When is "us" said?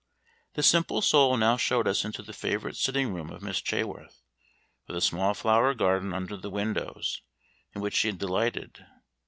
1.87-2.03